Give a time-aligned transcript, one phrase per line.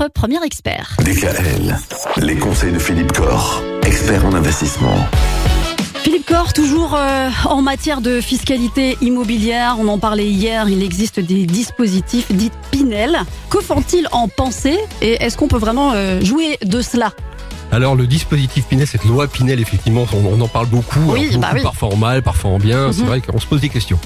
[0.00, 0.94] notre premier expert.
[1.00, 1.76] DKL,
[2.18, 4.94] les conseils de Philippe Corr, expert en investissement.
[6.02, 11.18] Philippe Corr, toujours euh, en matière de fiscalité immobilière, on en parlait hier, il existe
[11.20, 13.18] des dispositifs dits Pinel.
[13.50, 17.12] Que font-ils en penser et est-ce qu'on peut vraiment euh, jouer de cela?
[17.72, 21.46] Alors le dispositif Pinel, cette loi Pinel, effectivement, on, en parle beaucoup, Oui, alors, bah
[21.48, 21.62] beaucoup, oui.
[21.64, 22.92] parfois en mal, parfois en bien.
[22.92, 23.06] C'est Mhm.
[23.08, 23.98] vrai qu'on se pose des questions.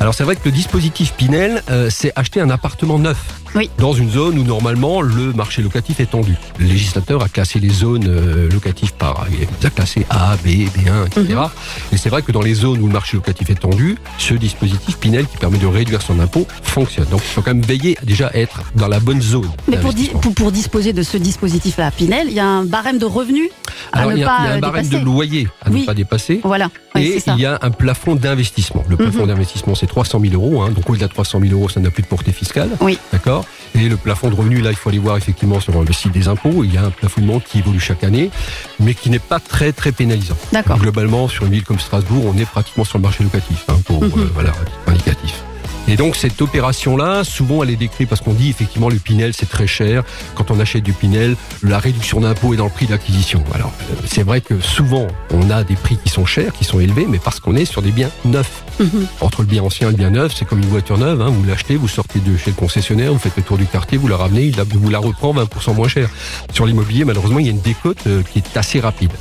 [0.00, 3.18] Alors c'est vrai que le dispositif Pinel, euh, c'est acheter un appartement neuf
[3.54, 3.70] Oui.
[3.78, 6.34] dans une zone où normalement le marché locatif est tendu.
[6.58, 10.48] Le législateur a classé les zones euh, locatives par, il les a classées A, B,
[10.48, 11.22] B1, etc.
[11.34, 11.48] Mhm.
[11.92, 14.98] Et c'est vrai que dans les zones où le marché locatif est tendu, ce dispositif
[14.98, 17.06] Pinel qui permet de réduire son impôt fonctionne.
[17.10, 19.48] Donc il faut quand même veiller déjà à être dans la bonne zone.
[19.68, 20.20] Mais pour, di- d'investissement.
[20.20, 23.63] pour, pour disposer de ce dispositif-là, Pinel, il y a un barème de revenus à
[23.92, 25.00] Alors il y a, pas il y a un euh, barème dépasser.
[25.00, 25.80] de loyer à Oui.
[25.80, 26.40] ne pas dépasser.
[26.44, 28.84] Voilà, Ouais, Et il y a un plafond d'investissement.
[28.88, 29.26] Le plafond Mhm.
[29.28, 30.62] d'investissement, c'est 300 000 euros.
[30.62, 32.70] Hein, donc au-delà de 300 000 euros, ça n'a plus de portée fiscale.
[32.80, 32.98] Oui.
[33.12, 33.44] D'accord?
[33.74, 36.28] Et le plafond de revenu, là, il faut aller voir effectivement sur le site des
[36.28, 36.62] impôts.
[36.64, 38.30] Il y a un plafonnement qui évolue chaque année,
[38.78, 40.36] mais qui n'est pas très très pénalisant.
[40.52, 40.78] D'accord.
[40.78, 44.02] Globalement, sur une ville comme Strasbourg, on est pratiquement sur le marché locatif, hein, pour
[44.02, 44.12] Mhm.
[44.16, 44.52] euh, voilà,
[44.86, 45.43] indicatif.
[45.86, 49.48] Et donc cette opération-là, souvent elle est décrite parce qu'on dit effectivement le Pinel c'est
[49.48, 50.02] très cher.
[50.34, 53.44] Quand on achète du Pinel, la réduction d'impôt est dans le prix d'acquisition.
[53.54, 56.80] Alors euh, c'est vrai que souvent on a des prix qui sont chers, qui sont
[56.80, 58.64] élevés, mais parce qu'on est sur des biens neufs.
[58.80, 59.06] Mhm.
[59.20, 61.20] Entre le bien ancien et le bien neuf, c'est comme une voiture neuve.
[61.20, 63.98] Hein, vous l'achetez, vous sortez de chez le concessionnaire, vous faites le tour du quartier,
[63.98, 66.08] vous la ramenez, il vous la reprend 20% moins cher.
[66.52, 69.12] Sur l'immobilier, malheureusement, il y a une décote euh, qui est assez rapide.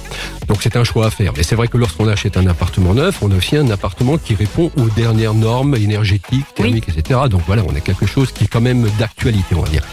[0.48, 1.34] Donc c'est un choix à faire.
[1.38, 4.36] Mais c'est vrai que lorsqu'on achète un appartement neuf, on a aussi un appartement qui
[4.36, 7.22] répond aux dernières normes énergétiques, etc.
[7.30, 9.84] Donc voilà, on a quelque chose qui est quand même d'actualité, on va dire.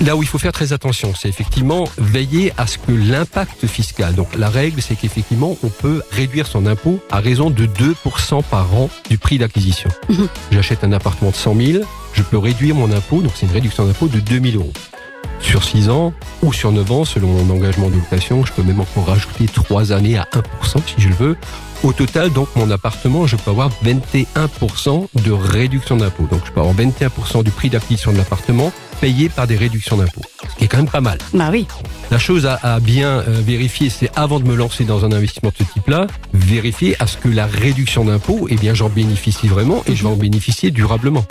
[0.00, 4.14] Là où il faut faire très attention, c'est effectivement veiller à ce que l'impact fiscal,
[4.14, 8.74] donc la règle, c'est qu'effectivement, on peut réduire son impôt à raison de 2% par
[8.74, 9.90] an du prix d'acquisition.
[10.08, 10.28] Mhm.
[10.50, 13.86] J'achète un appartement de 100 000, je peux réduire mon impôt, donc c'est une réduction
[13.86, 14.72] d'impôt de 2 000 euros.
[15.42, 18.80] Sur 6 ans ou sur 9 ans, selon mon engagement de location, je peux même
[18.80, 21.36] encore rajouter 3 années à 1% si je le veux.
[21.82, 26.28] Au total, donc, mon appartement, je peux avoir 21% de réduction d'impôt.
[26.30, 30.22] Donc, je peux avoir 21% du prix d'acquisition de l'appartement payé par des réductions d'impôt.
[30.48, 31.18] Ce qui est quand même pas mal.
[31.34, 31.66] Bah oui.
[32.12, 35.50] La chose à, à bien euh, vérifier, c'est avant de me lancer dans un investissement
[35.50, 39.82] de ce type-là, vérifier à ce que la réduction d'impôt, eh bien, j'en bénéficie vraiment
[39.88, 41.26] et je vais en bénéficier durablement.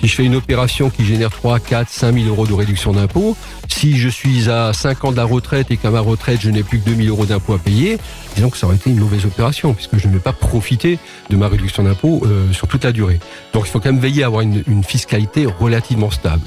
[0.00, 3.36] Si je fais une opération qui génère 3, 4, 5 000 euros de réduction d'impôt,
[3.68, 6.62] si je suis à 5 ans de la retraite et qu'à ma retraite, je n'ai
[6.62, 7.98] plus que 2 000 euros d'impôt à payer,
[8.34, 10.98] disons que ça aurait été une mauvaise opération puisque je ne vais pas profiter
[11.30, 13.20] de ma réduction d'impôt euh, sur toute la durée.
[13.52, 16.44] Donc il faut quand même veiller à avoir une, une fiscalité relativement stable.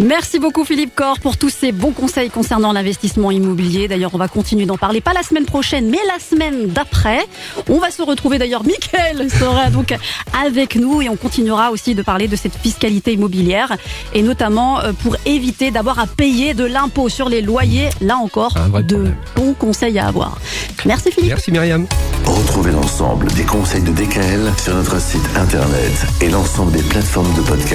[0.00, 3.86] Merci beaucoup Philippe Corr pour tous ces bons conseils concernant l'investissement immobilier.
[3.86, 7.26] D'ailleurs, on va continuer d'en parler, pas la semaine prochaine, mais la semaine d'après.
[7.68, 9.94] On va se retrouver d'ailleurs, Mickaël sera donc
[10.42, 13.76] avec nous et on continuera aussi de parler de cette fiscalité immobilière
[14.14, 17.90] et notamment euh, pour éviter d'avoir à payer de l'impôt sur les loyers.
[18.00, 19.16] Là encore, de problème.
[19.36, 20.38] bons conseils à avoir.
[20.86, 21.30] Merci Philippe.
[21.30, 21.86] Merci Myriam.
[22.24, 27.42] Retrouvez l'ensemble des conseils de DKL sur notre site internet et l'ensemble des plateformes de
[27.42, 27.68] podcast.